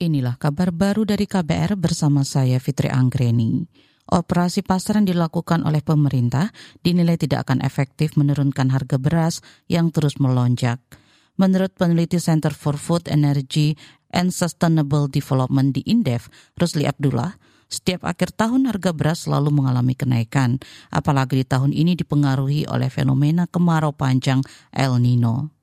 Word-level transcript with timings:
Inilah 0.00 0.40
kabar 0.40 0.72
baru 0.72 1.04
dari 1.04 1.28
KBR 1.28 1.76
bersama 1.76 2.24
saya 2.24 2.56
Fitri 2.56 2.88
Anggreni. 2.88 3.68
Operasi 4.08 4.64
pasar 4.64 4.96
yang 4.96 5.12
dilakukan 5.12 5.60
oleh 5.60 5.84
pemerintah 5.84 6.56
dinilai 6.80 7.20
tidak 7.20 7.44
akan 7.44 7.60
efektif 7.60 8.16
menurunkan 8.16 8.72
harga 8.72 8.96
beras 8.96 9.44
yang 9.68 9.92
terus 9.92 10.16
melonjak. 10.16 10.80
Menurut 11.36 11.76
peneliti 11.76 12.16
Center 12.16 12.56
for 12.56 12.80
Food, 12.80 13.12
Energy 13.12 13.76
and 14.08 14.32
Sustainable 14.32 15.04
Development 15.04 15.68
di 15.68 15.84
Indef, 15.84 16.32
Rusli 16.56 16.88
Abdullah, 16.88 17.36
setiap 17.68 18.08
akhir 18.08 18.32
tahun 18.40 18.72
harga 18.72 18.96
beras 18.96 19.28
selalu 19.28 19.52
mengalami 19.52 19.92
kenaikan, 19.92 20.64
apalagi 20.88 21.44
di 21.44 21.44
tahun 21.44 21.76
ini 21.76 21.92
dipengaruhi 21.92 22.64
oleh 22.72 22.88
fenomena 22.88 23.44
kemarau 23.52 23.92
panjang 23.92 24.40
El 24.72 24.96
Nino 24.96 25.59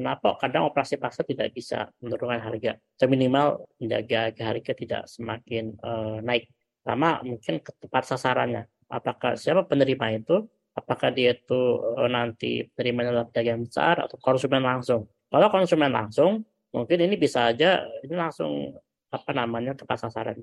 kenapa? 0.00 0.40
Kadang 0.40 0.72
operasi 0.72 0.96
pasar 0.96 1.28
tidak 1.28 1.52
bisa 1.52 1.92
menurunkan 2.00 2.40
harga. 2.40 2.80
Seminimal 2.96 3.68
menjaga 3.76 4.32
harga 4.32 4.72
tidak 4.72 5.02
semakin 5.04 5.76
uh, 5.84 6.24
naik. 6.24 6.48
Sama 6.80 7.20
mungkin 7.20 7.60
ke 7.60 7.70
tempat 7.76 8.08
sasarannya. 8.08 8.64
Apakah 8.88 9.36
siapa 9.36 9.68
penerima 9.68 10.16
itu? 10.16 10.48
Apakah 10.72 11.12
dia 11.12 11.36
itu 11.36 11.60
uh, 12.00 12.08
nanti 12.08 12.64
penerima 12.72 13.12
adalah 13.12 13.24
pedagang 13.28 13.68
besar 13.68 14.08
atau 14.08 14.16
konsumen 14.16 14.64
langsung? 14.64 15.04
Kalau 15.28 15.52
konsumen 15.52 15.92
langsung 15.92 16.48
mungkin 16.72 16.98
ini 17.04 17.20
bisa 17.20 17.52
aja 17.52 17.84
ini 18.00 18.14
langsung 18.16 18.72
apa 19.10 19.30
namanya 19.34 19.74
tempat 19.74 20.06
sasaran 20.06 20.38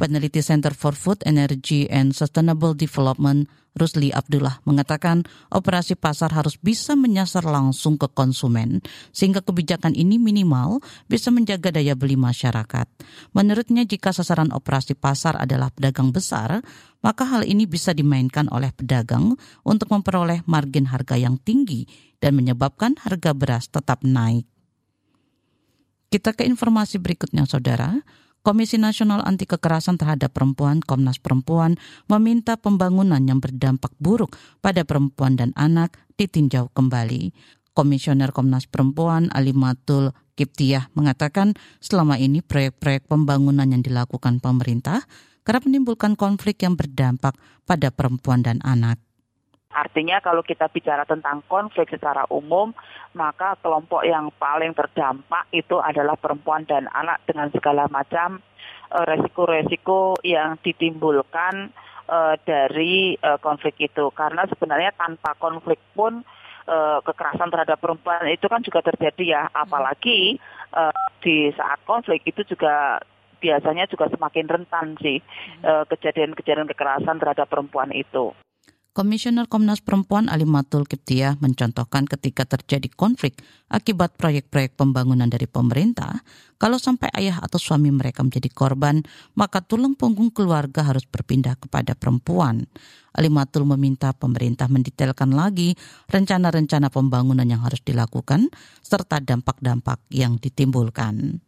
Peneliti 0.00 0.40
Center 0.40 0.72
for 0.72 0.96
Food, 0.96 1.20
Energy 1.28 1.84
and 1.92 2.16
Sustainable 2.16 2.72
Development, 2.72 3.44
Rusli 3.76 4.08
Abdullah, 4.08 4.64
mengatakan 4.64 5.28
operasi 5.52 5.92
pasar 5.92 6.32
harus 6.32 6.56
bisa 6.56 6.96
menyasar 6.96 7.44
langsung 7.44 8.00
ke 8.00 8.08
konsumen, 8.08 8.80
sehingga 9.12 9.44
kebijakan 9.44 9.92
ini 9.92 10.16
minimal 10.16 10.80
bisa 11.04 11.28
menjaga 11.28 11.68
daya 11.68 11.92
beli 11.92 12.16
masyarakat. 12.16 12.88
Menurutnya, 13.36 13.84
jika 13.84 14.16
sasaran 14.16 14.56
operasi 14.56 14.96
pasar 14.96 15.36
adalah 15.36 15.68
pedagang 15.68 16.16
besar, 16.16 16.64
maka 17.04 17.28
hal 17.28 17.44
ini 17.44 17.68
bisa 17.68 17.92
dimainkan 17.92 18.48
oleh 18.48 18.72
pedagang 18.72 19.36
untuk 19.68 19.92
memperoleh 19.92 20.40
margin 20.48 20.88
harga 20.88 21.20
yang 21.20 21.36
tinggi 21.36 21.84
dan 22.24 22.40
menyebabkan 22.40 22.96
harga 23.04 23.36
beras 23.36 23.68
tetap 23.68 24.00
naik. 24.00 24.48
Kita 26.08 26.32
ke 26.32 26.48
informasi 26.48 26.96
berikutnya, 26.98 27.44
saudara. 27.44 28.00
Komisi 28.40 28.80
Nasional 28.80 29.20
Anti 29.28 29.44
Kekerasan 29.44 30.00
Terhadap 30.00 30.32
Perempuan 30.32 30.80
Komnas 30.80 31.20
Perempuan 31.20 31.76
meminta 32.08 32.56
pembangunan 32.56 33.20
yang 33.20 33.36
berdampak 33.36 33.92
buruk 34.00 34.32
pada 34.64 34.80
perempuan 34.80 35.36
dan 35.36 35.52
anak 35.60 36.00
ditinjau 36.16 36.72
kembali. 36.72 37.36
Komisioner 37.76 38.32
Komnas 38.32 38.64
Perempuan 38.64 39.28
Alimatul 39.36 40.16
Kiptiah 40.40 40.88
mengatakan 40.96 41.52
selama 41.84 42.16
ini 42.16 42.40
proyek-proyek 42.40 43.12
pembangunan 43.12 43.68
yang 43.68 43.84
dilakukan 43.84 44.40
pemerintah 44.40 45.04
kerap 45.44 45.68
menimbulkan 45.68 46.16
konflik 46.16 46.64
yang 46.64 46.80
berdampak 46.80 47.36
pada 47.68 47.92
perempuan 47.92 48.40
dan 48.40 48.56
anak. 48.64 48.96
Artinya 49.90 50.22
kalau 50.22 50.46
kita 50.46 50.70
bicara 50.70 51.02
tentang 51.02 51.42
konflik 51.50 51.90
secara 51.90 52.22
umum, 52.30 52.70
maka 53.10 53.58
kelompok 53.58 54.06
yang 54.06 54.30
paling 54.38 54.70
terdampak 54.70 55.50
itu 55.50 55.82
adalah 55.82 56.14
perempuan 56.14 56.62
dan 56.62 56.86
anak 56.94 57.18
dengan 57.26 57.50
segala 57.50 57.90
macam 57.90 58.38
eh, 58.94 59.04
resiko-resiko 59.10 60.14
yang 60.22 60.62
ditimbulkan 60.62 61.74
uh, 62.06 62.38
dari 62.46 63.18
uh, 63.18 63.42
konflik 63.42 63.82
itu. 63.82 64.14
Karena 64.14 64.46
sebenarnya 64.46 64.94
tanpa 64.94 65.34
konflik 65.34 65.82
pun 65.98 66.22
kekerasan 67.02 67.50
terhadap 67.50 67.82
perempuan 67.82 68.30
itu 68.30 68.46
kan 68.46 68.62
juga 68.62 68.78
terjadi 68.78 69.24
ya, 69.26 69.42
apalagi 69.50 70.38
uh, 70.70 70.94
di 71.18 71.50
saat 71.58 71.82
konflik 71.82 72.22
itu 72.22 72.46
juga 72.46 73.02
biasanya 73.42 73.90
juga 73.90 74.06
semakin 74.06 74.46
rentan 74.46 74.94
sih 75.02 75.18
kejadian-kejadian 75.64 76.70
kekerasan 76.70 77.18
terhadap 77.18 77.50
perempuan 77.50 77.90
itu. 77.90 78.30
Komisioner 78.90 79.46
Komnas 79.46 79.78
Perempuan 79.78 80.26
Alimatul 80.26 80.82
Kiptiah 80.82 81.38
mencontohkan 81.38 82.10
ketika 82.10 82.42
terjadi 82.42 82.90
konflik 82.90 83.38
akibat 83.70 84.18
proyek-proyek 84.18 84.74
pembangunan 84.74 85.30
dari 85.30 85.46
pemerintah, 85.46 86.26
kalau 86.58 86.74
sampai 86.74 87.06
ayah 87.14 87.38
atau 87.38 87.62
suami 87.62 87.94
mereka 87.94 88.26
menjadi 88.26 88.50
korban, 88.50 89.06
maka 89.38 89.62
tulang 89.62 89.94
punggung 89.94 90.34
keluarga 90.34 90.82
harus 90.82 91.06
berpindah 91.06 91.54
kepada 91.62 91.94
perempuan. 91.94 92.66
Alimatul 93.14 93.62
meminta 93.62 94.10
pemerintah 94.10 94.66
mendetailkan 94.66 95.38
lagi 95.38 95.78
rencana-rencana 96.10 96.90
pembangunan 96.90 97.46
yang 97.46 97.62
harus 97.62 97.78
dilakukan 97.86 98.50
serta 98.82 99.22
dampak-dampak 99.22 100.02
yang 100.10 100.34
ditimbulkan. 100.42 101.38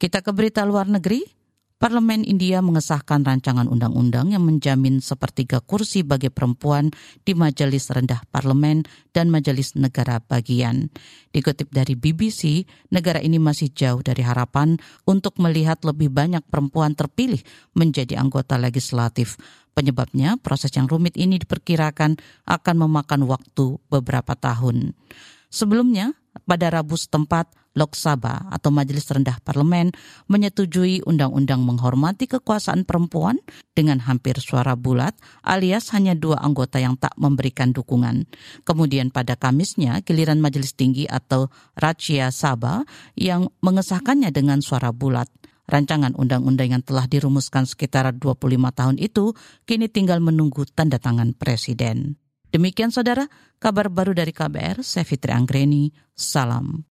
Kita 0.00 0.24
ke 0.24 0.32
berita 0.32 0.64
luar 0.64 0.88
negeri. 0.88 1.37
Parlemen 1.78 2.26
India 2.26 2.58
mengesahkan 2.58 3.22
rancangan 3.22 3.70
undang-undang 3.70 4.34
yang 4.34 4.42
menjamin 4.42 4.98
sepertiga 4.98 5.62
kursi 5.62 6.02
bagi 6.02 6.26
perempuan 6.26 6.90
di 7.22 7.38
Majelis 7.38 7.86
Rendah 7.94 8.18
Parlemen 8.34 8.82
dan 9.14 9.30
Majelis 9.30 9.78
Negara 9.78 10.18
Bagian. 10.18 10.90
Dikutip 11.30 11.70
dari 11.70 11.94
BBC, 11.94 12.66
negara 12.90 13.22
ini 13.22 13.38
masih 13.38 13.70
jauh 13.70 14.02
dari 14.02 14.26
harapan 14.26 14.74
untuk 15.06 15.38
melihat 15.38 15.78
lebih 15.86 16.10
banyak 16.10 16.42
perempuan 16.50 16.98
terpilih 16.98 17.46
menjadi 17.78 18.18
anggota 18.18 18.58
legislatif. 18.58 19.38
Penyebabnya, 19.70 20.34
proses 20.42 20.74
yang 20.74 20.90
rumit 20.90 21.14
ini 21.14 21.38
diperkirakan 21.38 22.18
akan 22.42 22.74
memakan 22.74 23.22
waktu 23.30 23.78
beberapa 23.86 24.34
tahun. 24.34 24.98
Sebelumnya, 25.46 26.18
pada 26.46 26.70
Rabu 26.70 26.94
setempat, 26.94 27.50
Lok 27.78 27.94
Sabha 27.94 28.50
atau 28.50 28.74
Majelis 28.74 29.06
Rendah 29.06 29.38
Parlemen 29.38 29.94
menyetujui 30.26 31.06
undang-undang 31.06 31.62
menghormati 31.62 32.26
kekuasaan 32.26 32.82
perempuan 32.82 33.38
dengan 33.78 34.02
hampir 34.02 34.34
suara 34.42 34.74
bulat 34.74 35.14
alias 35.46 35.94
hanya 35.94 36.18
dua 36.18 36.42
anggota 36.42 36.82
yang 36.82 36.98
tak 36.98 37.14
memberikan 37.14 37.70
dukungan. 37.70 38.26
Kemudian 38.66 39.14
pada 39.14 39.38
Kamisnya 39.38 40.02
giliran 40.02 40.42
Majelis 40.42 40.74
Tinggi 40.74 41.06
atau 41.06 41.54
Rajya 41.78 42.34
Sabha 42.34 42.82
yang 43.14 43.46
mengesahkannya 43.62 44.34
dengan 44.34 44.58
suara 44.58 44.90
bulat. 44.90 45.30
Rancangan 45.68 46.16
undang-undang 46.16 46.72
yang 46.72 46.82
telah 46.82 47.04
dirumuskan 47.04 47.68
sekitar 47.68 48.08
25 48.16 48.40
tahun 48.72 48.96
itu 48.96 49.36
kini 49.68 49.86
tinggal 49.92 50.18
menunggu 50.18 50.64
tanda 50.64 50.96
tangan 50.96 51.36
Presiden. 51.36 52.16
Demikian 52.48 52.88
saudara, 52.88 53.28
kabar 53.60 53.92
baru 53.92 54.16
dari 54.16 54.32
KBR, 54.32 54.80
saya 54.80 55.04
Fitri 55.04 55.36
Anggreni, 55.36 55.92
salam. 56.16 56.80